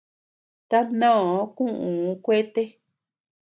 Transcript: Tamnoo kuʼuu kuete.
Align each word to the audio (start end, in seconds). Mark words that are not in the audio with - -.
Tamnoo 0.69 1.35
kuʼuu 1.55 2.11
kuete. 2.23 2.61